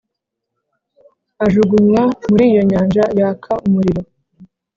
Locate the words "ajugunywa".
1.45-2.03